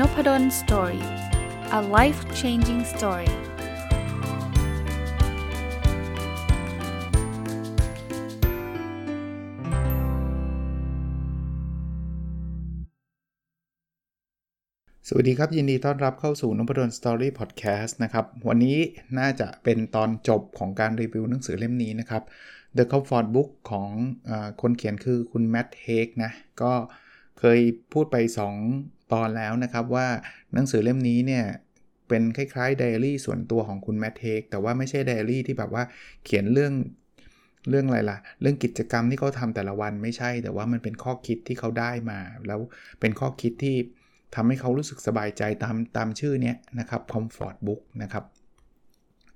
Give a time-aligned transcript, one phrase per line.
[0.00, 1.04] Nopadol's Story
[1.78, 3.30] a life changing story
[15.08, 18.78] สวัสดีครับ ยินดีต้อนรับเข้าสู่นพดล Story พอดแคสต์นะครับ วันนี้
[19.18, 22.22] น่าจะเป็นตอนจบของการรีวิวหนังสือเล่มนี้นะครับ
[22.76, 23.90] The Comfort Book ของ
[24.28, 26.30] อคนเขียนคือคุณ Matt Haig นะ
[26.62, 27.60] ก็เเคย
[27.92, 28.16] พูดไป
[28.62, 30.06] 2 ตอนแล้วนะครับว่า
[30.54, 31.44] หนังสือเล่มนี้เนี่ย
[32.08, 35.82] เป็นคล้ายๆไดอารี่ส่วนตัวของคุณแมทเทกแต่ว่าไม่ใช่ไดอารี่ที่แบบว่า
[36.24, 36.72] เขียนเรื่อง
[37.68, 42.60] เรื่องอะไรล่ะ เรื่องกิจกรรมที่เขาทำแต่ละวันไม่ใช่ แต่ว่ามันเป็นข้อคิดที่เขาได้มา แล้ว
[43.00, 43.76] เป็นข้อคิดที่
[44.34, 48.24] ทำให้เขารู้สึกสบายใจตามตามชื่อเนี้ยนะครับ Comfort Book นะครับ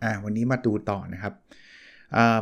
[0.05, 1.35] อ่าวันนี้มาดูต่อนะครับ
[2.17, 2.39] อ่า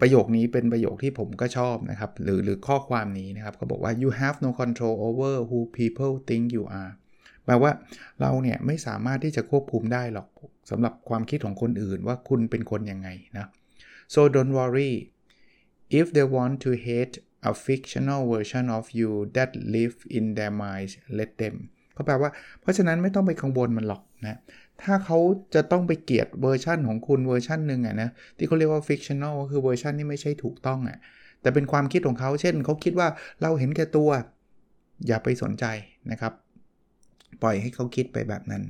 [0.00, 6.92] ประโยคนี้เป็นประโยคที่ผมก็ชอบนะครับ หรือหรือข้อความนี้นะครับเขาบอกว่า you have no control over who people think you are
[7.44, 7.70] แปลว่า
[8.20, 10.28] เราเนี่ยไม่สามารถที่จะควบคุมได้หรอก
[10.70, 13.46] สำหรับความคิดของคนอื่นว่าคุณเป็นคนยังไงนะ
[14.14, 14.92] so don't worry
[15.98, 17.14] if they want to hate
[17.50, 21.56] a fictional version of you that live in their minds let them
[21.94, 24.38] เขาแปลว่าเพราะฉะนั้นไม่ต้องไปกังวลมันหรอกนะ
[24.82, 25.18] ถ้าเขา
[25.54, 30.98] จะต้องไปเกลียดเวอร์ชันของคุณเวอร์ชันหนึ่งอะนะที่เขาเรียกว่า fictional ก็คือเวอร์ชันที่ไม่ใช่ถูกต้องอะ
[31.40, 33.08] แต่เป็นความคิดของเขาเช่นเขาคิดว่า
[33.42, 34.10] เราเห็นแก่ตัว
[35.06, 35.64] อย่าไปสนใจ
[36.10, 36.32] นะครับ
[37.42, 38.62] ปล่อยให้เขาคิดไปแบบนั้น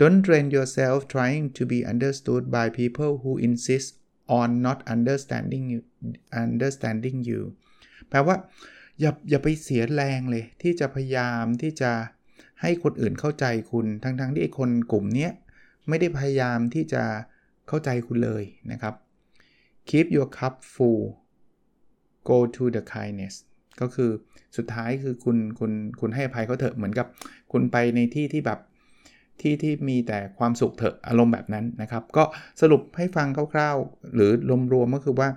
[0.00, 3.88] don't drain yourself trying to be understood by people who insist
[4.40, 5.80] on not understanding you
[6.44, 7.40] understanding you
[8.08, 8.36] แปลว่า
[9.00, 11.92] อย่าอย่าไปเสียแรงเลยที่จะพยายามที่จะ
[12.60, 15.28] ให้คนอื่นเข้าใจคุณทั้งๆทที่คนกลุ่มนี้
[15.88, 17.02] ไม่ได้พยายามที่จะ
[17.68, 18.94] เข้าใจคุณเลยนะครับ
[19.88, 21.02] keep your cup full
[22.28, 23.34] go to the kindness
[23.80, 24.10] ก็คือ
[24.56, 27.06] สุดท้ายคือคุณคุณคุณให้อภัยเขาเถอะเหมือนกับ
[27.52, 28.60] คุณไปในที่ที่แบบ
[29.40, 32.24] ที่ที่มีแต่ความสุขเถอะอารมณ์แบบนั้นนะครับ ก็
[32.60, 34.30] สรุปให้ฟังคร่าวๆ หรือ
[34.72, 35.28] รวมๆก็คือว่า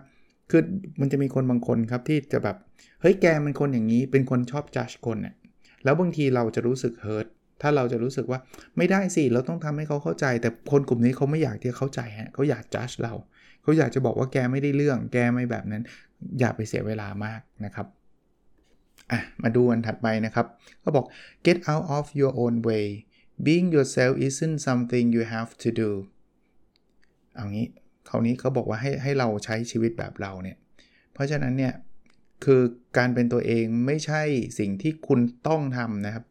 [0.51, 0.62] คือ
[1.00, 2.57] มันจะมีคนบางคนครับที่จะแบบ
[3.01, 5.36] เฮ้ยแกมันคนอย่างนี้เป็นคนชอบจัดคนเนี่ย
[5.84, 7.28] แล้วบางทีเราจะรู้สึกเฮิร์ต
[7.62, 8.40] ถ้าเราจะรู้สึกว่า
[8.78, 13.13] ไม่ได้สิ เราต้องทำให้เขาเข้าใจ แต่คนกลุ่มนี้เขาไม่อยากที่เข้าใจฮะเขาอยากจัดเรา
[13.62, 15.84] เขาอยากจะบอกว่าแกไม่ได้เรื่อง แกไม่แบบนั้น
[16.39, 17.88] อย่าไปเสียเวลามากนะครับ
[19.12, 20.45] อะมาดูอันถัดไปนะครับ
[20.81, 21.06] เขาบอก
[21.45, 22.88] get out of your own way
[23.45, 25.89] being yourself isn't something you have to do
[27.35, 27.68] เอางี้
[28.09, 30.57] คราวนี้เขาบอกว่าให้ให้เราใช้ชีวิตแบบเราเนี่ย
[31.13, 31.73] เพราะฉะนั้นเนี่ย
[32.45, 32.61] คือ
[32.97, 34.22] การเป็นตัวเองไม่ใช่
[34.59, 36.25] สิ่งที่คุณต้องทำนะครับ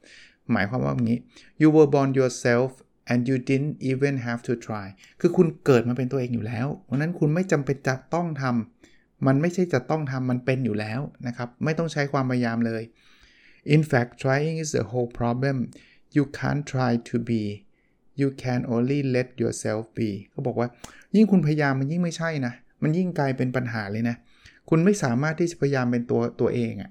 [0.53, 1.19] หมายความว่าอย่างนี้
[1.61, 2.71] you were born yourself
[3.11, 4.87] and you didn't even have to try
[5.21, 12.83] คือคุณเกิดมาเป็นตัวเองอยู่แล้ว เพราะนั้นคุณไม่จำเป็นจะต้องทำมันไม่ใช่จะต้องทำมันเป็นอยู่แล้วนะครับ ไม่ต้องใช้ความพยายามเลย
[13.75, 15.57] in fact trying is the whole problem
[16.17, 17.43] you can't try to be
[18.21, 20.69] you can only let yourself be เขาบอกว่า
[21.15, 24.17] ยิ่งคุณพยายามมันยิ่งไม่ใช่นะ มันยิ่งกลายเป็นปัญหาเลยนะ
[24.69, 26.91] คุณไม่สามารถที่จะพยายามเป็นตัวตัวเองอะ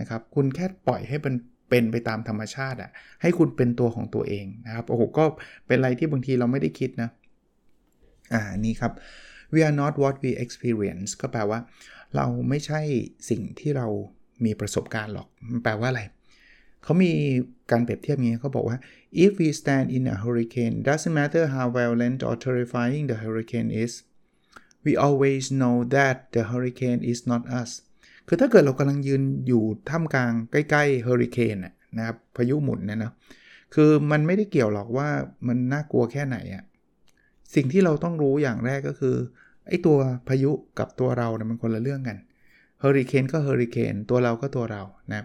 [0.00, 1.34] นะครับ คุณแค่ปล่อยให้เป็น
[1.70, 2.90] เป็นไปตามธรรมชาติอะ
[3.22, 5.24] ให้คุณเป็นตัวของตัวเองนะครับ โอ้โห ก็
[5.66, 7.10] เป็นอะไรที่บางทีเราไม่ได้คิดนะ
[8.32, 8.92] อ่า นี่ครับ
[9.52, 11.58] we are not what we experience ก็แปลว่า
[12.16, 12.80] เราไม่ใช่
[13.30, 13.86] สิ่งที่เรา
[14.44, 16.02] มีประสบการณ์หรอก มันแปลว่าอะไร
[16.82, 17.12] เขามี
[17.70, 18.78] การเปรียบเทียบนี้เขาบอกว่า
[19.24, 23.92] if we stand in a hurricane doesn't matter how violent or terrifying the hurricane is
[24.86, 27.70] we always know that the hurricane is not us
[28.28, 33.12] คือถ้าเกิดเรากำลังยืนอยู่ท่ามกลางใกล้ๆเฮอริเคนนะครับพายุหมุนเนี่ยนะ
[33.74, 35.08] คือมันไม่ได้เกี่ยวหรอกว่า
[35.46, 36.64] มันน่ากลัวแค่ไหนอะ
[37.54, 39.16] สิ่งที่เราต้องรู้อย่างแรกก็คือ
[39.68, 39.98] ไอ้ตัว
[40.28, 42.18] พายุกับตัวเราเนี่ยมันคนละเรื่องกัน
[42.80, 44.82] เฮอริเคนก็เฮอริเคนตัวเราก็ตัวเรา
[45.12, 45.24] นะ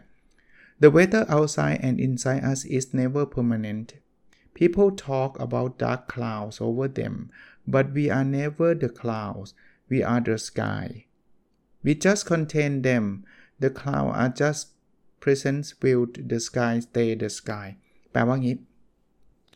[0.82, 3.88] The weather outside and inside us is never permanent
[4.60, 7.16] people talk about dark clouds over them
[7.74, 9.50] but we are never the clouds
[9.92, 10.86] we are the sky
[11.86, 13.06] we just contain them
[13.64, 14.62] the clouds are just
[15.24, 17.68] presence will the sky stay the sky
[18.12, 18.56] แปลว่างี้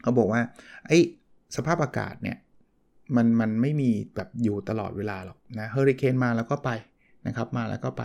[0.01, 0.41] เขาบอกว่า
[0.88, 0.97] ไอ้
[1.56, 2.38] สภาพอากาศเนี่ย
[3.15, 6.69] มันมันไม่มีแบบอยู่ตลอดเวลาหรอกนะเฮอริเคนมาแล้วก็ไป
[7.27, 8.03] นะครับมาแล้วก็ไป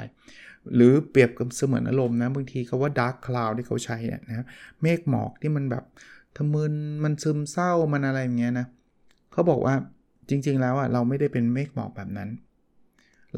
[0.75, 4.47] หรือเปรียบกับเสมือนอารมณ์นะ บางทีเขาว่า dark cloud ที่เขาใช้เนี่ยนะ
[4.83, 5.85] เมฆหมอกที่มันแบบ
[6.37, 6.75] ทะมึน
[7.05, 8.67] มันซึมเศร้ามันอะไรอย่างเงี้ยนะ
[9.33, 9.75] เขาบอกว่า
[10.29, 12.31] จริงๆแล้วอะเราไม่ได้เป็นเมฆหมอกแบบนั้น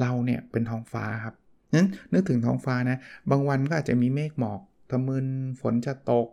[0.00, 1.34] เราเนี่ยเป็นท้องฟ้าครับ
[1.74, 2.98] นั้นนึกถึงท้องฟ้านะ
[3.30, 5.26] บางวันก็อาจจะมีเมฆหมอกทะมึน
[5.60, 6.28] ฝนจะตก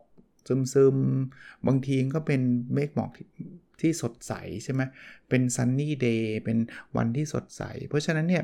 [0.48, 0.96] ซึมซึม
[1.68, 2.42] บางทีก็เป็น
[2.74, 3.12] เมฆหมอก
[3.81, 4.81] ที่สดใสใช่ไหม
[5.30, 6.57] เป็น sunny day เป็น
[6.98, 8.44] วันที่สดใส เพราะฉะนั้นเนี่ย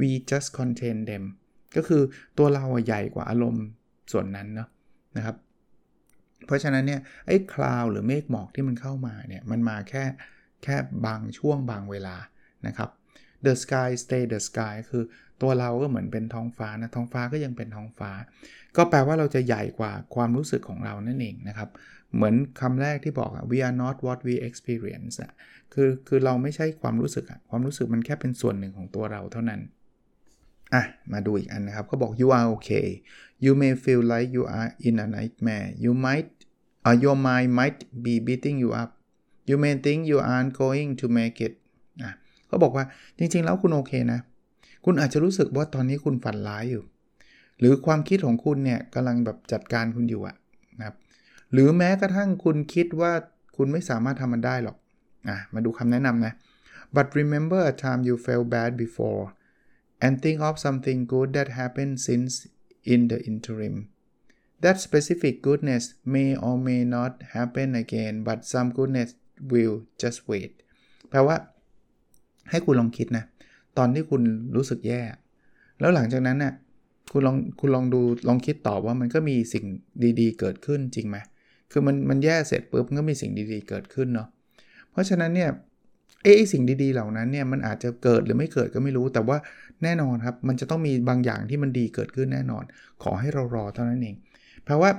[0.00, 1.24] we just contain them
[1.76, 2.02] ก็คือ
[2.38, 3.64] ตัวเราใหญ่กว่าอารมณ์
[4.12, 4.68] ส่วนนั้นเนาะ
[5.16, 5.36] นะครับ
[6.46, 10.04] เพราะฉะนั้นเนี่ยไอ้คลาวหรือเมฆหมอกที่มันเข้ามาเนี่ยมันมาแค่
[10.64, 10.76] แค่
[11.06, 12.16] บางช่วงบางเวลา
[12.66, 12.90] นะครับ
[13.44, 15.04] the sky stay the sky คือ
[15.42, 18.10] ตัวเราก็เหมือนเป็นท้องฟ้านะท้องฟ้าก็ยังเป็นท้องฟ้า
[18.76, 21.70] ก็แปลว่าเราจะใหญ่กว่าความรู้สึกของเรานั่นเองนะครับ
[22.14, 25.32] เหมือนคำแรกที่บอก we are not what we experience อะ
[25.74, 29.60] คือคือเราไม่ใช่ความรู้สึกอะความรู้สึกมันแค่เป็นส่วนหนึ่งของตัวเราเท่านั้น
[30.74, 30.82] อะ
[31.12, 32.88] มาดูอีกอันนะครับเขาบอก you are okay
[33.44, 36.30] you may feel like you are in a nightmare you might
[36.86, 38.90] uh, your mind might be beating you up
[39.48, 41.54] you may think you aren't going to make it
[42.02, 42.10] อะ
[42.46, 42.84] เขาบอกว่า
[43.18, 44.20] จริงๆ แล้วคุณโอเคนะ
[44.84, 46.84] คุณอาจจะรู้สึกว่าตอนนี้คุณฝันร้ายอยู่
[47.58, 50.36] หรือความคิดของคุณเนี่ยกำลังแบบจัดการคุณอยู่อะ
[50.78, 50.96] นะครับ
[51.52, 53.12] หรือแม้กระทั่งคุณคิดว่า
[53.56, 54.76] คุณไม่สามารถทำมันได้หรอก
[55.28, 56.32] อะมาดูคำแนะนำนะ
[56.96, 59.24] but remember a time you felt bad before
[60.04, 62.32] and think of something good that happened since
[62.92, 63.76] in the interim
[64.62, 69.10] that specific goodness may or may not happen again but some goodness
[69.52, 70.52] will just wait
[71.10, 71.36] แปลว่า
[72.50, 73.24] ให้คุณลองคิดนะ
[73.78, 74.22] ตอนที่คุณ
[74.56, 75.02] รู้สึกแย่
[75.80, 76.54] แล้วหลังจากนั้นนะ่ะ
[77.12, 79.64] คุณลองคุณลองดูลองคิดต่อว่ามันก็มีสิ่ง
[80.20, 81.16] ดีๆ เกิดขึ้นจริงไหม
[81.72, 84.28] คือมันมันแย่เสร็จปุ๊บก็มีสิ่งดีๆ เกิดขึ้นเนาะ
[84.90, 85.50] เพราะฉะนั้นเนี่ย
[86.22, 89.36] เอ้สิ่งดีๆ เหล่านั้นเนี่ยมันอาจจะเกิดหรือไม่เกิดก็ไม่รู้ แต่ว่า
[89.82, 92.64] แน่นอนครับ มันจะต้องมีบางอย่างที่มันดีเกิดขึ้นแน่นอน
[93.02, 94.16] ขอให้เรารอเท่านั้นเอง
[94.64, 94.90] เพราะว่า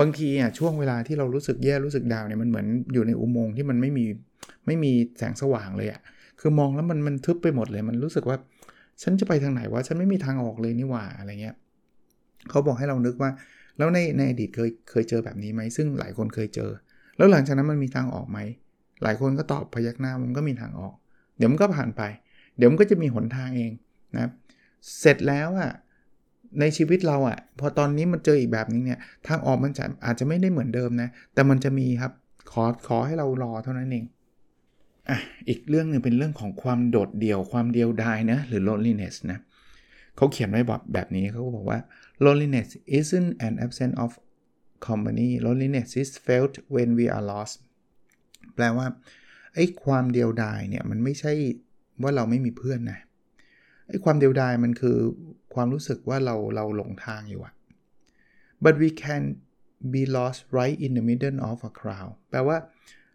[0.00, 4.04] บางทีอะช่วงเวลาที่เรารู้สึกแย่รู้สึกดาวเนี่ยมันเหมือนอยู่ในอุโมงค์ที่มันไม่มี
[4.66, 6.00] ไม่มีแสงสว่างเลยอะ
[6.40, 8.36] คือมองแล้วมันมันทึบไปหมดเลย มันรู้สึกว่า
[9.02, 11.56] ฉันจะไปทางไหนวะฉันไม่มีทางออกเลยนี่หว่าอะไรเงี้ย
[12.50, 13.30] เขาบอกให้เรานึกว่า
[13.78, 16.70] แล้วในในอดีตเคยเคยเจอแบบนี้ไหมซึ่งหลายคนเคยเจอ
[17.16, 18.38] แล้วหลังจากนั้นมันมีทางออกไหม
[19.02, 20.94] หลายคนก็ตอบพยักหน้ามันก็มีทางออก
[21.36, 22.02] เดี๋ยวมันก็ผ่านไป
[22.56, 23.72] เดี๋ยวมันก็จะมีหนทางเอง
[24.16, 24.30] นะ
[25.00, 25.72] เสร็จแล้วอะ่ะ
[26.60, 32.12] ในชีวิตเราอะ่ะพอตอนนี้มันเจออีกแบบนึงเนี่ยทางออกมันจะอาจจะไม่ได้เหมือนเดิมนะ แต่มันจะมีครับ
[32.52, 34.04] ขอขอให้เรารอเท่านั้นเอง
[35.10, 35.18] อะ
[35.48, 39.38] อีกเรื่องหนึ่งเป็นเรื่องของความโดดเดี่ยวความเดียวดายนะหรือ loneliness นะ
[40.16, 41.78] เขาเขียนไว้แบบแบบนี้เขาก็บอกว่า
[42.24, 42.68] loneliness
[42.98, 44.10] isn't an absence of
[44.88, 47.54] company loneliness is felt when we are lost
[48.54, 48.86] แปลว่า
[49.54, 51.32] ไอ้ความเดียวดายเนี่ยมันไม่ใช่
[52.02, 52.98] ว่าเราไม่มีเพื่อนนะ
[53.92, 54.98] ไอ้ความเดียวดายมันคือ
[55.54, 57.54] ความรู้สึกว่าเราเราหลงทางอยู่อะ
[58.64, 59.22] but we can
[59.94, 62.56] be lost right in the middle of a crowd แปลว่า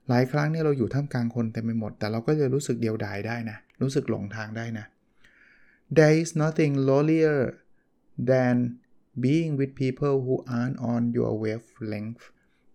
[0.10, 4.86] หลายครั้งเนี่ยเราอยู่ท่ามกลางคนเต็มไปหมด แต่เราก็จะรู้สึกเดียวดายได้นะ รู้สึกหลงทางได้นะ
[5.98, 7.42] there is nothing lonelier
[8.32, 8.56] than
[9.26, 12.24] being with people who aren't on your wavelength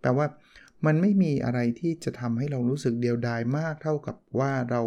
[0.01, 0.27] แปลว่า
[0.85, 4.81] มันไม่มีอะไรที่จะทำให้เรารู้สึกเดียวดายมากเท่ากับว่าเรา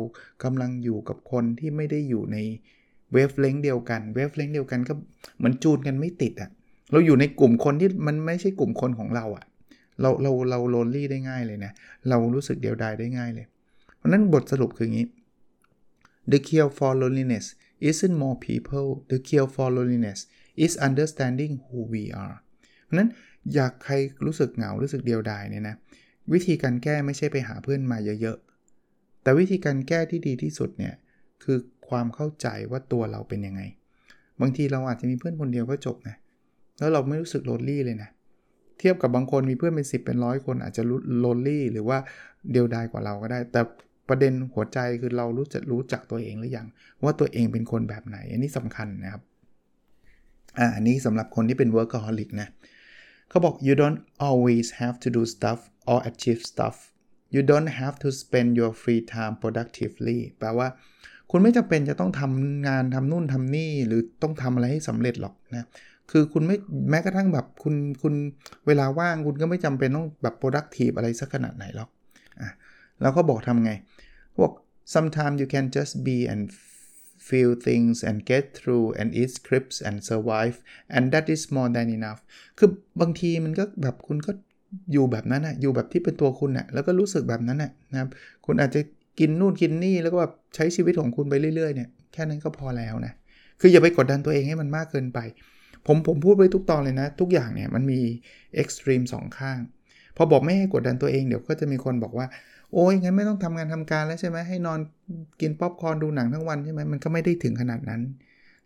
[0.44, 2.38] กำลังอยู่กับคนที่ไม่ได้อยู่ใน
[3.12, 4.94] wavelength เดียวกัน wavelength เดียวกันก็
[5.36, 6.50] เหมือนจูนกันไม่ติดอะ่ะ
[6.92, 9.44] เราอยู่ในกลุ่มคนที่มันไม่ใช่กลุ่มคนของเราอะ่ะ
[10.00, 11.72] เราเราเรา lonely ได้ง่ายเลยนะ
[12.08, 13.46] เรารู้สึกเดียวดายได้ง่ายเลย
[13.96, 15.06] เพราะนั้นบทสรุปคืออย่างนี้
[16.30, 17.46] the cure for loneliness
[17.88, 20.20] isn't more people the cure for loneliness
[20.64, 22.36] is understanding who we are
[22.84, 23.08] เพราะนั้น
[23.54, 23.94] อยากใคร
[24.24, 25.76] รู้สึกเหงารู้สึกเดียวดายเนี่ยนะ
[26.32, 30.94] วิธีการแก้ไม่ใช่ไปหาเพื่อนมาเยอะๆ แต่วิธีการแก้ที่ดีที่สุดเนี่ย
[31.42, 31.58] คือ
[31.88, 33.62] ความเข้าใจว่าตัวเราเป็นยังไง
[34.40, 36.16] บางทีเราอาจจะมีเพื่อนคนเดียวก็จบนะ
[36.78, 38.10] แล้วเราไม่รู้สึกโลนลี่เลยนะ
[38.78, 40.82] เทียบกับบางคนมีเพื่อนเป็น 10 เป็นร้อยคนอาจจะ
[41.20, 41.98] โลนลี่หรือว่า
[42.52, 43.60] เดียวดายกว่าเราก็ได้ แต่
[44.08, 46.66] ประเด็นหัวใจคือเรารู้จักรู้จักตัวเองหรือยัง
[47.04, 49.22] ว่าตัวเองเป็นคนแบบไหน อันนี้สำคัญนะครับ
[50.58, 52.48] อ่าอันนี้สำหรับคนที่เป็น workaholic นะ
[53.28, 56.76] เขาบอก you don't always have to do stuff or achieve stuff
[57.34, 60.68] you don't have to spend your free time productively แปลว่า
[61.30, 65.66] คุณไม่จำเป็นจะต้องทำงานทำนู่นทำนี่หรือต้องทำอะไรให้สำเร็จหรอกนะ
[66.10, 66.56] คือคุณไม่
[66.90, 68.14] แม้กระทั่งแบบคุณคุณ
[68.66, 71.88] เวลาว่างคุณก็ไม่จำเป็นต้องแบบ productive อะไรสักขนาดไหนหรอก
[72.40, 72.50] อะ
[73.02, 73.72] แล้วก็บอกทำไง
[74.40, 74.52] บอก
[74.94, 76.42] sometimes you can just be and
[77.28, 80.56] feel things and get through and eat scripts and survive
[80.94, 82.20] and that is more than enough
[82.58, 82.68] คือ
[83.00, 84.32] บางทีมันก็แบบคุณก็
[84.92, 88.10] อยู่แบบนั้นนะอยู่แบบที่เป็นตัวคุณนะ่ะแล้วก็รู้สึกแบบนั้นนะนะครับ
[88.46, 88.80] คุณอาจจะ
[89.18, 93.12] กินนู่นกินนี่แล้วก็แบบใช้ชีวิตของคุณไปเรื่อยๆเนี่ยแค่นั้นก็พอแล้วนะ
[93.60, 95.18] คืออย่าไปกดดันตัวเองให้มันมากเกินไป
[95.86, 98.00] ผมผมพูดไว้ทุกตอนเลยนะ ทุกอย่างเนี่ยมันมี
[98.54, 99.58] extreme สองข้าง
[100.16, 102.26] พอบอกไม่ให้กดดันตัวเองเดี๋ยวก็จะมีคนบอกว่า
[102.72, 104.78] โอ้ยงั้นไม่ต้องทำงานทำการแล้วใช่ไหมให้นอน
[105.40, 108.00] กินป๊อปคอร์นดูหนังทั้งวันใช่ไหมมันก็ไม่ได้ถึงขนาดนั้น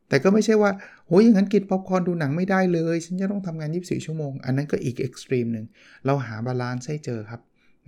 [0.09, 0.71] แต่ก็ไม่ใช่ว่า
[1.09, 5.67] โอ้ยอย่างนั้นกินป๊อปคอร์นดูหนังไม่ได้เลย ฉันจะต้องทำงาน 24 ชั่วโมง อันนั้นก็อีก extreme หนึ่ง
[6.07, 7.41] เราหา balance ให้เจอครับ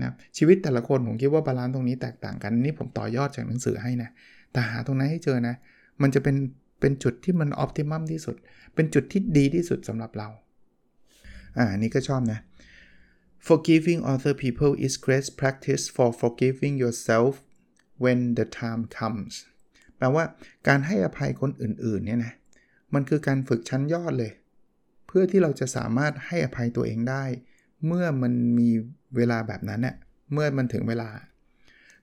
[0.02, 4.10] นะชีวิตแต่ละคนผมคิดว่า balance ตรงนี้แตกต่างกันนี่ผมต่อยอดจากหนังสือให้นะ
[4.52, 5.54] แต่หาตรงนั้นให้เจอนะ
[6.02, 6.36] มันจะเป็น
[6.80, 8.36] เป็นจุดที่มัน optimum ที่สุด
[8.74, 10.28] เป็นจุดที่ดีที่สุดสำหรับเรา
[11.58, 12.40] อ่านี่ก็ชอบนะ
[13.46, 17.32] forgiving other people is great practice for forgiving yourself
[18.02, 19.32] when the time comes
[19.96, 20.24] แปลว่า
[20.68, 22.34] การให้อภัยคนอื่นๆเนี่ยนะ
[22.94, 24.32] มันคือการฝึกชั้นยอดเลย
[25.06, 27.24] เพื่อที่เราจะสามารถให้อภัยตัวเองได้
[27.86, 28.68] เมื่อมันมี
[29.16, 29.96] เวลาแบบนั้นเนี่ย
[30.32, 31.08] เมื่อมันถึงเวลา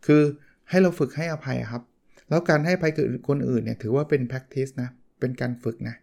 [0.05, 0.21] คือ
[0.69, 1.83] ให้เราฝึกให้อภัยครับ
[2.29, 5.95] แล้วการให้อภัยกับคนอื่นเนี่ยถือว่าเป็น practice นะ เป็นการฝึกนะ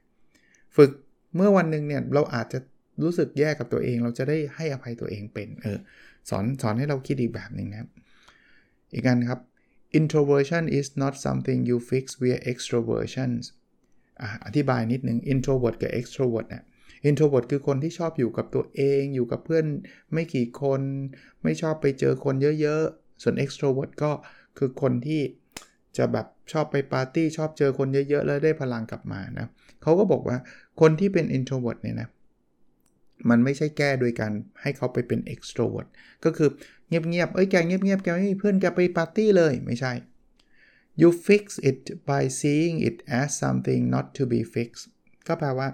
[0.77, 0.91] ฝึก
[1.37, 2.59] เมื่อวันหนึ่งเนี่ยเราอาจจะ
[3.03, 5.79] รู้สึกแย่กับตัวเอง เราจะได้ให้อภัยตัวเองเป็น เออ
[6.31, 7.89] สอนสอนให้เราคิดอีกแบบหนึ่งนะ
[8.93, 9.41] อีกการครับ
[9.99, 13.31] introversion is not something you fix via extroversion
[14.21, 16.65] ออธิบายนิดนึง introvert กับ extrovert เนี่ย
[17.09, 19.67] introvert คือคนที่ชอบอยู่กับตัวเอง อยู่กับเพื่อน
[20.13, 20.81] ไม่กี่คน
[21.43, 24.11] ไม่ชอบไปเจอคนเยอะๆ ส่วน extrovert ก็
[24.59, 25.23] คือคนที่
[25.97, 29.47] จะแบบชอบไปปาร์ตี้ชอบเจอคนเยอะๆ แล้วได้พลังกลับมานะ
[29.83, 30.37] เขาก็บอกว่า
[30.81, 32.09] คนที่เป็น introvert เนี่ยนะ
[33.31, 34.33] มันไม่ใช่แก้โดยการ
[34.63, 35.89] ให้เขาไปเป็น extrovert
[36.25, 36.49] ก็คือ
[36.89, 39.93] เงียบๆ เอ้ยแกเงียบๆ แกไม่มีเพื่อนแกไปปาร์ตี้เลยไม่ใช่
[41.01, 44.85] you fix it by seeing it as something not to be fixed
[45.27, 45.69] ก็แปลว่า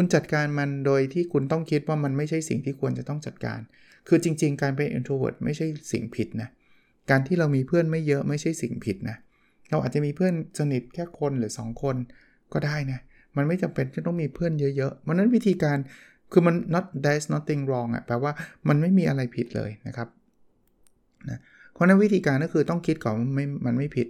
[0.00, 3.60] คุณจัดการมันโดยที่คุณต้องคิดว่ามันไม่ใช่สิ่งที่ควรจะต้องจัดการ
[4.08, 6.48] คือจริง ๆ การเป็น introvert ไม่ใช่สิ่งผิดนะ
[7.10, 9.16] การที่เรามีเพื่อนไม่เยอะไม่ใช่สิ่งผิดนะ
[9.70, 11.96] เราอาจจะมีเพื่อนสนิทแค่คนหรือ 2 คน
[12.52, 13.00] ก็ได้นะ
[13.36, 15.78] มันไม่จำเป็นที่ต้องมีเพื่อนเยอะๆมันนั้นวิธีการ
[16.32, 18.32] คือมัน not there's nothing wrong อะแปลว่า
[18.68, 20.08] มันไม่มีอะไรผิดเลยนะครับ
[21.28, 21.38] นะ
[21.72, 24.08] เพราะนั้นวิธีการก็คือต้องคิดก่อนมันไม่มันไม่ผิด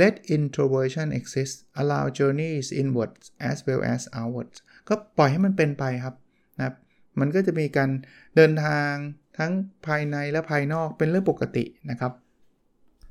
[0.00, 4.58] let introversion exist allow journeys inwards as well as outwards
[4.88, 6.14] ก็ปล่อยให้มันเป็นไปครับ
[6.58, 6.74] นะ
[7.20, 7.90] มันก็จะมีการ
[8.36, 8.92] เดินทาง
[9.38, 9.52] ทั้ง
[9.86, 12.12] ภายในและภายนอกเป็นเรื่องปกตินะครับ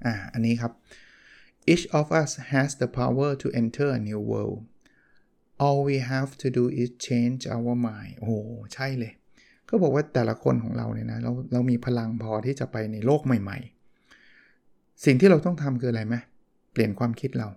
[0.05, 0.71] อ่า อันนี้ครับ
[1.71, 4.59] each of us has the power to enter a new world
[5.65, 8.35] all we have to do is change our mind โอ้
[8.73, 9.13] ใช่เลย
[9.69, 13.57] ก็บอกว่าแต่ละคนของเราเนี่ยนะ เราเรามีพลังพอที่จะไปในโลกใหม่
[14.31, 17.47] ๆ สิ่งที่เราต้องทำคืออะไรไหมเเปลี่ยนความคิดเรา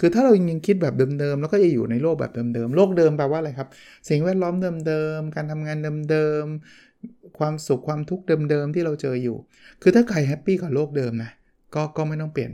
[0.00, 3.68] คือถ้าเรายังคิดแบบเดิมๆแล้วก็จะอยู่ในโลกแบบเดิมๆ โลกเดิมแปลว่าอะไรครับ
[4.08, 4.54] สิ่งแวดล้อม
[4.86, 5.78] เดิมๆ การทำงาน
[6.10, 9.36] เดิมๆ ความสุขความทุกข์เดิมๆ ที่เราเจออยู่
[9.82, 11.30] คือถ้าใคร happy กับโลกเดิมนะ
[11.74, 12.52] ก็ก็ไม่ต้องเปลี่ยน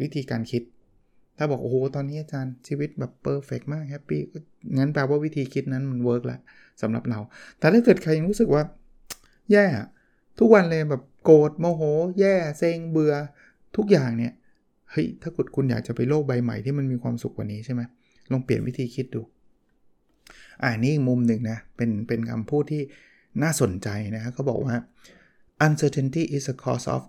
[0.00, 0.62] วิธีการคิด
[1.38, 4.20] ถ้าบอกโอ้โหตอนนี้อาจารย์ชีวิตแบบ perfect มาก happy
[4.78, 6.40] งั้นแปลว่าวิธีคิดนั้นมัน work แล้ว
[6.82, 7.18] สำหรับเรา
[7.58, 8.62] แต่ถ้าเกิดใครยังรู้สึกว่า
[9.52, 9.66] แย่
[10.38, 11.82] ทุกวันเลยแบบโกรธโมโห
[12.20, 13.14] แย่ เซ็งเบื่อ
[13.76, 14.32] ทุกอย่างเนี่ย
[14.90, 17.82] เฮ้ยถ้าคุณคุณอยากจะไปโลกใบใหม่ที่มันมีความสุขกว่านี้ใช่ไหม
[18.32, 19.22] ลองเปลี่ยนวิธีคิดดู
[20.62, 22.82] อ่านี่อีกมุมหนึ่งนะเป็นเป็นคำพูดที่
[23.42, 24.74] น่าสนใจนะเขาบอกว่า
[25.66, 27.02] uncertainty is a cause of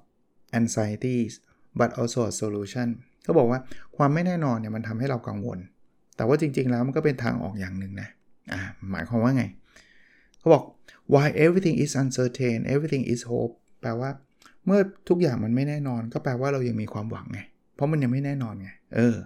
[0.60, 1.34] anxieties
[1.80, 2.88] but also a solution
[3.24, 3.60] เขาบอกว่า
[3.96, 5.60] ความไม่แน่นอนเนี่ยมันทำให้เรากังวล
[6.16, 8.10] แต่ว่าจริงๆแล้วมันก็เป็นทางออกอย่างหนึ่งนะ
[8.54, 9.44] อ่าหมายความว่าไง
[10.40, 10.64] เขาบอก
[11.14, 14.10] why everything is uncertain everything is hope แปลว่า
[14.66, 14.80] เมื่อ
[15.10, 17.40] ทุกอย่างมันไม่แน่นอน ก็แปลว่าเรายังมีความหวังไง
[17.76, 19.18] เพราะมันยังไม่แน่นอนไง เออ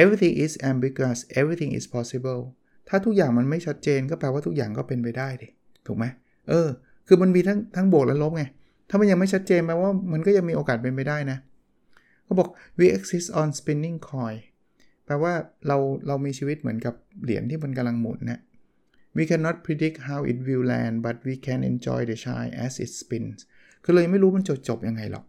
[0.00, 2.42] everything is ambiguous everything is possible
[2.88, 5.48] ถ้าทุกอย่างมันไม่ชัดเจนก็แปลว่าทุกอย่างก็เป็นไปได้ดิ
[5.86, 6.04] ถูกไหม
[6.48, 6.68] เออ
[7.06, 8.44] คือมันมีทั้งทั้งบวกและลบไง
[8.88, 11.38] ถ้ามันยังไม่ชัดเจนแปลว่ามันก็ยังมีโอกาสเป็นไปได้นะ
[12.24, 14.38] เขาบอก we exist on spinning coin
[15.06, 15.32] แปลว่า
[15.66, 15.76] เรา
[16.06, 18.40] เรามีชีวิตเหมือนกับเหรียญที่มันกำลังหมุนนะ
[19.16, 22.90] we cannot predict how it will land but we can enjoy the shine as it
[23.00, 23.38] spins
[23.84, 25.24] คือเลยไม่รู้มันจบจบยังไงหรอก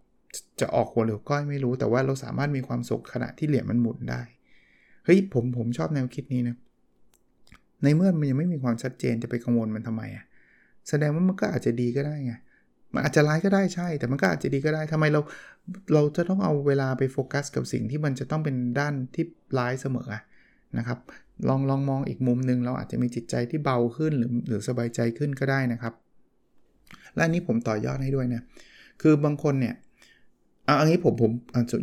[0.61, 4.21] จะออกหัวหรือก้อยไม่รู้ แต่ว่าเราสามารถมีความสุขขณะที่เหรียญมันหมุนได้
[5.05, 6.55] เฮ้ยผมผมชอบแนวคิดนี้นะ
[7.83, 10.25] ในเมื่อมันยังไม่มีความชัดเจนจะไปกังวลมันทำไมอะ่ะ
[10.89, 12.33] แสดงว่ามันก็อาจจะดีก็ได้ไง
[12.93, 15.21] มันอาจจะร้ายก็ได้ใช่ แต่มันก็อาจจะดีก็ได้ทำไมเรา
[15.93, 19.25] เราจะต้องเอาเวลาไปโฟกัสกับสิ่งที่มันจะต้องเป็นด้านที่
[19.57, 20.09] ร้ายเสมอ
[20.77, 20.99] นะครับ
[21.49, 25.93] ลองลองมองอีกมุมหนึ่งเราอาจจะมีจิตใจที่เบาขึ้นหรือหรือสบายใจขึ้นก็ได้นะครับ
[27.15, 28.41] และนนี้ผมต่อยอดให้ด้วยนะ
[29.01, 29.75] คือบางคนเนี่ย
[30.67, 31.31] อันนี้ผมผม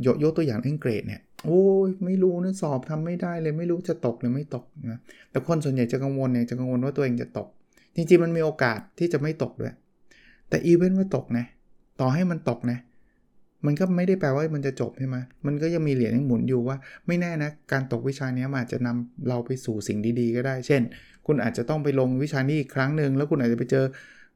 [0.07, 4.99] ยกยกตัวอย่างเรื่องเกรดเนี่ยโอ้ยไม่รู้นะสอบทำไม่ได้เลยไม่รู้จะตกหรือไม่ตกนะ
[5.31, 7.49] แต่คนส่วนใหญ่จะกังวลเนี่ยจะกังวลว่าตัวเองจะตก
[7.97, 9.75] จริงๆมันมีโอกาสที่จะไม่ตกด้วย
[10.49, 11.45] แต่อีเวนต์ว่าตกนะ
[12.01, 12.79] ต่อให้มันตกนะ
[13.67, 20.83] มันก็ไม่ได้แปลว่ามันจะจบใช่ไหมมันก็ยังมีเหรียญหมุนอยู่ว่า ไม่แน่นะ การตกวิชานี้มันอาจจะนำเราไปสู่สิ่งดีๆ ก็ได้ เช่น
[21.27, 23.85] คุณอาจจะต้องไปลงวิชานี้อีกครั้งหนึ่งแล้วคุณอาจจะไปเจอ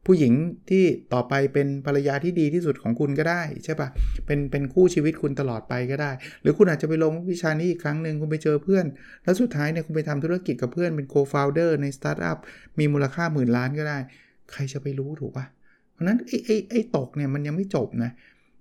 [0.07, 0.33] ผู้หญิง
[0.71, 3.89] ที่ต่อไปเป็นภรรยาที่ดีที่สุดของคุณก็ได้ใช่ปะ
[4.27, 6.11] เป็นเป็นคู่ชีวิตคุณตลอดไปก็ได้
[6.43, 8.87] หรือคุณอาจจะไปลงวิชานี้อีกครั้งหนึ่งคุณไปเจอเพื่อน
[9.25, 12.39] แล้วสุดท้ายเนี่ยคุณไปทำธุรกิจกับเพื่อนเป็น co-founder ในสตาร์ทอัพ
[12.79, 13.99] มีมูลค่าหมื่นล้านก็ได้
[14.53, 15.47] ใครจะไปรู้ถูกปะ
[15.93, 18.11] เพราะนั้นไอ้ไอ้ไอ้ตกเนี่ยมันยังไม่จบนะ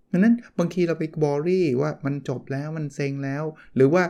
[0.07, 3.43] เพราะนั้นบางทีเราไป worry ว่ามันจบแล้วมันเซ็งแล้ว
[3.75, 4.03] หรือว่า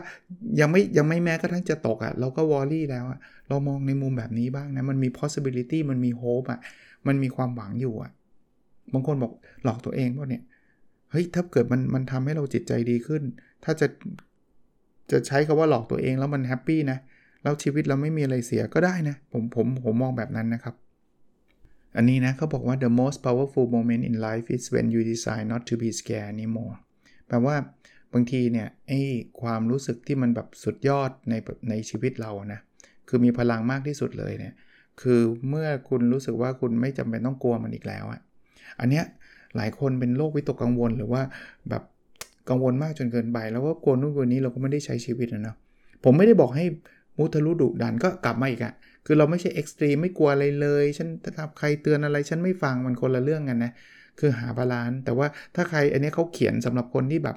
[0.60, 6.60] ยังไม่ยังไม่แม้กระทั่งจะตกอะ่ะเราก็วอรี่แล้วอะ่ะเรามองในมุมแบบนี้บ้างนะ มันมี possibility มันมี hope อะ่ะ
[7.06, 8.12] มันมีความหวังอยู่อะ
[8.92, 9.32] บางคนบอก
[9.64, 10.42] หลอกตัวเองว่าเนี่ย
[11.10, 13.22] เฮ้ยถ้าเกิดมันมันทำให้เราจิตใจดีขึ้น
[13.64, 13.86] ถ้าจะ
[15.10, 16.98] จะใช้คาว่าหลอกตัวเองแล้วมันแฮปปี้นะ
[17.42, 20.74] แล้วชีวิตเราไม่มีอะไรเสียก็ได้นะผมผมผมมองแบบนั้นนะครับ
[21.96, 26.30] อันนี้นะเขาบอกว่า the most powerful moment in life is when you decide not to be scared
[26.34, 26.74] anymore
[27.28, 27.56] แปลว่า
[28.12, 29.00] บางทีเนี่ยไอ้
[29.40, 31.34] ความรู้สึกที่มันแบบสุดยอดใน
[31.70, 32.60] ในชีวิตเรานะ
[33.08, 34.54] คือมีพลังมากที่สุดเลยเนี่ย
[35.00, 38.20] คือเมื่อคุณรู้สึกว่าคุณไม่จำเป็นต้องกลัวมันอีกแล้วอะ
[38.80, 39.04] อันเนี้ย
[39.56, 41.22] หลายคนเป็นโรควิตกกังวลหรือว่า
[41.68, 41.82] แบบ
[42.48, 45.56] กังวลมากจนเกินไป แล้วก็กลัวนู่นกลัวนี้เราก็ไม่ได้ใช้ชีวิตนะเนาะ
[46.04, 46.64] ผมไม่ได้บอกให้
[47.18, 48.74] มุทะลุดุดันก็กลับมาอีกอะ
[49.06, 53.72] คือเราไม่ใช่ extreme ไม่กลัวอะไรเลย ฉันถ้าใครเตือนอะไรฉันไม่ฟังมันคนละเรื่องกันนะ
[54.20, 57.36] คือหา balance แต่ว่าถ้าใครอันนี้เขาเขียนสำหรับคนที่แบบ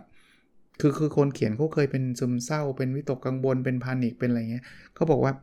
[0.82, 4.64] คือคือคนเขียนเขาเคยเป็นซึมเศร้า เป็นวิตกกังวลเป็น panic เป็นอะไรเงี้ย
[4.96, 5.34] เขาบอกว่า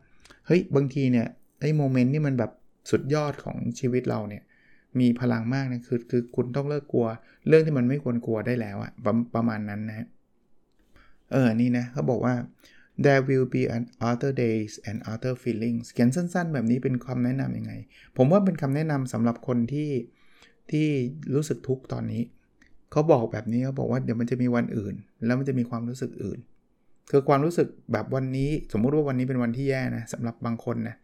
[0.47, 1.27] เฮ้ยบางทีเนี่ย
[1.61, 2.51] ไอ้ moment นี่มันแบบ
[2.91, 4.43] สุดยอดของชีวิตเราเนี่ย
[4.99, 7.07] มีพลังมากนะคือคือคุณต้องเลิกกลัว
[7.47, 10.07] เรื่องที่มันไม่ควรกลัวได้แล้วอะประประมาณนั้นนะ
[11.31, 12.33] เออนี่นะเขาบอกว่า
[13.05, 17.73] there will be other days and other feelings เขียนสั้นๆ แบบนี้เป็นคำแนะนำยังไง
[18.17, 19.89] ผมว่าเป็นคำแนะนำสำหรับคนที่
[20.71, 20.87] ที่
[21.35, 22.21] รู้สึกทุกข์ตอนนี้
[22.91, 26.39] เขาบอกแบบนี้เขาบอกว่าเดี๋ยวมันจะมีวันอื่น แล้วมันจะมีความรู้สึกอื่น
[27.11, 30.95] คือความรู้สึกแบบวันนี้ สมมุติว่าวันนี้เป็นวันที่แย่นะสำหรับบางคนนะ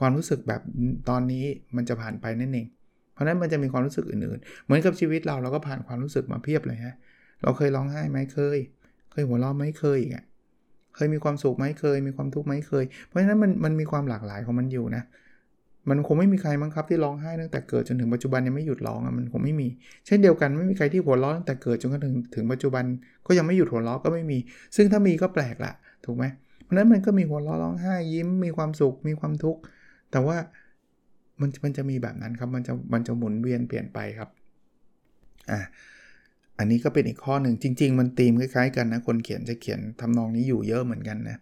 [0.00, 0.60] ความรู้สึกแบบ
[1.08, 1.44] ตอนนี้
[1.76, 2.66] มันจะผ่านไปนั่นเอง
[3.12, 6.94] เพราะนั้นมันจะมีความรู้สึกอื่นๆ เหมือนกับชีวิตเราเราก็ผ่านความรู้สึกมาเพียบเลยฮะ
[7.42, 8.58] เราเคยร้องไห้ไหมเคย
[9.12, 10.24] เคยหัวเราะไหมเคยอีกอะ
[10.94, 15.02] เคยมีความสุขไหมเคย มีความทุกข์ไหมเคย เพราะฉะนั้นมันมันมีความหลากหลายของมันอยู่นะ
[15.88, 19.68] มันคงไม่มีใครมั้งครับที่ร้องไห้ตั้งแต่เกิดจนถึงปัจจุบันยังไม่หยุดร้องอะมันคงไม่มี
[20.06, 22.84] เช่นเดียวกันไม่มีใครที่หัวเราะตั้งแต่เกิดจนกระทั่งถึงปัจจุบัน
[23.26, 24.38] ก็ยังไม่หยุดหัวเราะก็ไม่มี
[24.76, 25.72] ซึ่งถ้ามีก็แปลกละ
[26.04, 26.24] ถูกไหม
[26.62, 29.60] เพราะนั้นมันก็มีหัวเราะร้องไห้ยิ้มมีความสุขมีความทุกข์
[30.10, 30.36] แต่ว่า
[31.40, 34.28] มันมันจะมีแบบนั้นครับมันจะมันจะหมุนเวียนเปลี่ยนไปครับ
[35.50, 35.60] อ่า
[36.60, 41.38] อันนี้ก็เป็นอีกข้อหนึ่งจริง ๆ มันตีมคล้ายๆกันนะ คนเขียนจะเขียนทำนองนี้อยู่เยอะเหมือนกันนะ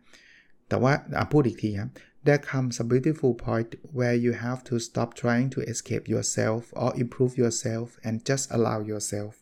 [0.68, 0.92] แต่ว่า
[1.32, 1.90] พูดอีกทีครับ
[2.26, 6.90] there comes a beautiful point where you have to stop trying to escape yourself or
[7.02, 9.32] improve yourself and just allow yourself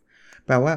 [0.46, 0.74] แปลว่า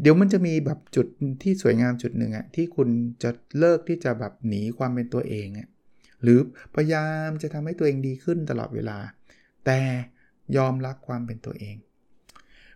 [0.00, 1.06] เดี๋ยวมันจะมีแบบจุด
[1.42, 2.88] ที่สวยงามจุดหนึ่งอะที่คุณ
[3.22, 5.68] จะเลิกที่จะแบบหนีความเป็นตัวเองอะ
[6.22, 6.38] หรือ
[6.74, 8.98] พยายามจะทำให้ตัวเองดีขึ้นตลอดเวลา
[9.66, 9.80] แต่
[10.56, 11.76] ยอมรับความเป็นตัวเอง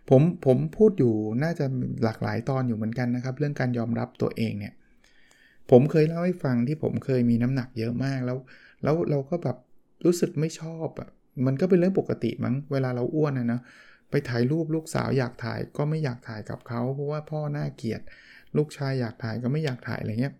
[0.09, 1.65] ผมผมพูดอยู่น่าจะ
[2.03, 4.73] หลากหลายตอนอยู่เหมือนกันนะครับ เรื่องการยอมรับตัวเองเนี่ย
[5.71, 8.37] ผมเคยเล่าให้ฟังที่ผมเคยมีน้ำหนักเยอะมากแล้ว
[8.83, 9.57] แล้วเราก็แบบ
[10.05, 11.09] รู้สึกไม่ชอบอะ
[11.45, 13.59] มันก็เป็นเรื่องปกติมั้งเวลาเราอ้วนนะนะ
[14.11, 18.01] ไปถ่ายรูปลูกสาวอยากถ่ายก็ไม่อยากถ่ายกับเขาเพราะว่าพ่อหน้าเกลียด
[18.57, 20.35] ลูกชายอยากถ่ายก็ไม่อยากถ่ายอะไรเงี้ย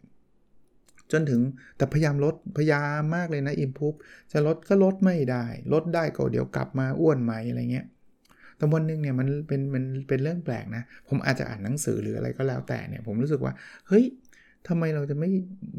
[1.12, 1.42] จนถึง
[1.78, 3.94] แต่พยายามลดพยายามมากเลยนะอิมพูฟ
[4.32, 7.86] จะลดก็ลดไม่ได้ ลดได้ก็เดี๋ยวกลับมาอ้วนใหม่อะไรเงี้ย
[8.60, 13.54] แต่วันนึงเนี่ยมันเป็นมันเป็นเรื่องแปลกนะ ผมอาจจะอ่านหนังสือหรืออะไรก็แล้วแต่เนี่ยผมรู้สึกว่า
[13.88, 14.06] เฮ้ย
[14.68, 15.30] ทำไมเราจะไม่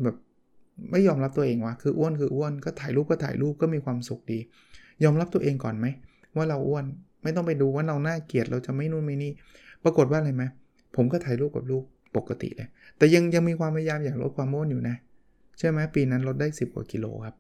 [0.02, 0.16] แบบ
[0.90, 4.38] ไม่ยอมรับตัวเองวะ คืออ้วนคืออ้วนก็ถ่ายรูปก็ถ่ายรูปก็มีความสุขดี
[5.04, 5.86] ยอมรับตัวเองก่อนไหม
[6.36, 6.84] ว่าเราอ้วน
[7.22, 9.32] ไม่ต้องไปดูว่าเราหน้าเกลียดเราจะไม่นู่นไม่นี่
[9.84, 10.44] ปรากฏว่าอะไรไหม
[10.96, 11.84] ผมก็ถ่ายรูปกับลูก
[12.16, 14.96] ปกติเลย แต่ยังยังมีความพยายามอยากลดความอ้วนอยู่นะ
[15.58, 17.34] ใช่ไหมปีนั้นลดได้ 10 กว่ากิโลครับ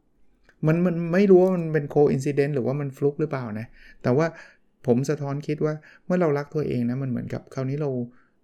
[0.66, 3.66] มันมันไม่รู้ว่ามันเป็นโคอินซิเดนต์หรือว่ามันฟลุกหรือเปล่านะ
[4.02, 4.26] แต่ว่า
[4.86, 7.90] ผมสะท้อนคิดว่าเมื่อเรารักตัวเองนะมันเหมือนกับคราวนี้เรา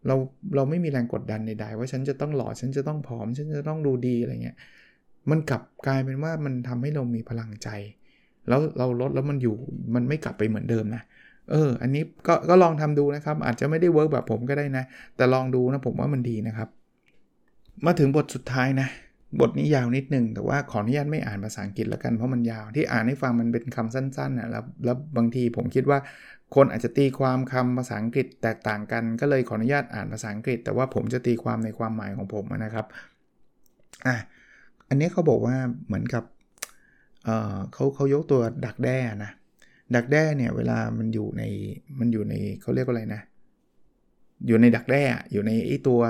[0.07, 0.17] เรา
[0.57, 4.57] เราไม่มีแรงกดดันใดๆว่าฉันจะต้องหล่อฉันจะต้องผอม ฉันจะต้องดูดีอะไรเงี้ย
[5.31, 7.69] มันกลับกลายเป็นว่ามันทำให้เรามีพลังใจ
[8.49, 9.55] แล้วเราลดแล้วมันอยู่
[9.95, 11.03] มันไม่กลับไปเหมือนเดิมนะ
[11.51, 14.85] เออ อันนี้ก็ก็ลองทำดูนะครับ อาจจะไม่ได้ work แบบผมก็ได้นะ
[15.17, 16.69] แต่ลองดูนะผมว่ามันดีนะครับ
[17.87, 18.89] มาถึงบทสุดท้ายนะ
[19.41, 25.99] บทนี้ยาวนิดนึง แต่ว่าขออนุญาตไม่อ่านภาษาอังกฤษแล้วกันเพราะมันยาวที่อ่านให้ฟังมันเป็นคำสั้นๆนะแล้วแล้วบางทีผมคิดว่า
[26.55, 32.87] คนอาจจะตีความคำภาษาอังกฤษแตกต่างกัน ก็เลยขออนุญาตอ่านภาษาอังกฤษ แต่ว่าผมจะตีความในความหมายของผมนะครับ
[34.07, 34.17] อะ
[34.89, 36.25] อันนี้เขาบอกว่าเหมือนกับ
[37.25, 39.33] เเขาเขายกตัวดักแด้นะ
[39.95, 41.43] ดักแด้เนี่ยเวลามันอยู่ใน
[41.99, 43.23] มันอยู่ในเขาเรียกว่าอะไรนะ
[44.47, 46.01] อยู่ในดักแด้อยู่ในไอตัว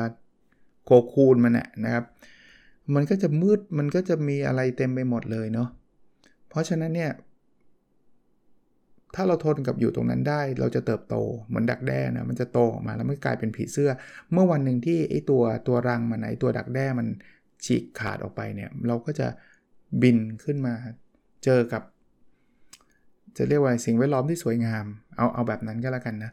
[0.84, 1.52] โคคูนมัน
[1.84, 2.04] นะครับ
[2.94, 5.68] มันก็จะมืดมันก็จะมีอะไรเต็มไปหมดเลยเนาะ
[6.48, 7.12] เพราะฉะนั้นเนี่ย
[9.14, 11.16] ถ้าเราทนกับอยู่ตรงนั้นได้เราจะเติบโต
[11.48, 13.90] เหมือนดักแด้นะมันจะโตออกมาแล้วมันกลายเป็นผีเสื้อ
[14.32, 17.06] เมื่อวันหนึ่งที่ไอ้ตัวตัวรังมันไอ้ตัวดักแด้มัน
[17.64, 19.28] ฉีกขาดออกไปเนี่ย เราก็จะ
[20.02, 20.74] บินขึ้นมา
[21.44, 21.82] เจอกับ
[23.36, 24.84] จะเรียกว่าสิ่งแวดล้อมที่สวยงาม
[25.16, 26.32] เอาเอาแบบนั้นก็แล้วกันนะ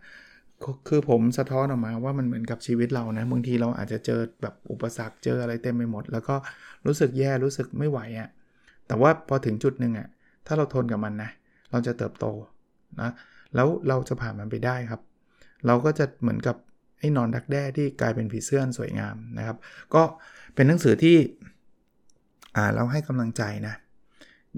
[0.88, 6.36] คือผมสะท้อนออกมาว่ามันเหมือนกับชีวิตเรานะบางทีเราอาจจะเจอแบบอุปสรรคเจออะไรเต็มไปหมด แล้วก็
[6.86, 8.30] รู้สึกแย่รู้สึกไม่ไหวอะ่ะ
[8.88, 10.08] แต่ว่าพอถึงจุดหนึ่งอะ่ะ
[10.47, 11.30] ถ้าเราทนกับมันนะ
[11.71, 12.26] เราจะเติบโต
[13.02, 13.12] นะ
[13.56, 15.02] แล้วเราจะผ่านมันไปได้ครับ
[15.67, 16.56] เราก็จะเหมือนกับ
[16.99, 19.58] ไอ้นอนดักแด้ที่กลายเป็นผีเสื้อสวยงามนะครับ
[19.95, 20.04] ก็
[20.56, 21.17] เป็นหนังสือที่
[22.58, 23.76] อ่านแล้วให้กำลังใจนะ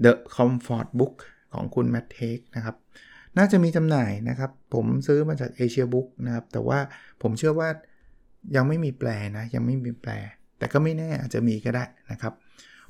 [0.04, 1.14] The Comfort Book
[1.54, 2.76] ของคุณแมทเทคนะครับ
[3.38, 6.78] น่าจะมีจำหน่ายนะครับ ผมซื้อมาจาก Asia Book นะครับ แต่ว่า
[7.22, 7.68] ผมเชื่อว่า
[8.56, 10.12] ยังไม่มีแปลนะ ยังไม่มีแปล
[10.58, 12.32] แต่ก็ไม่แน่อาจจะมีก็ได้นะครับ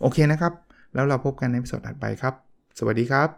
[0.00, 0.52] โอเคนะครับ
[0.94, 2.34] แล้วเราพบกันในสดถัดไปครับ
[2.78, 3.28] สวัสดีครับ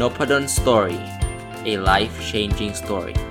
[0.00, 1.00] n o p ด d o n Story
[1.72, 3.25] a life changing story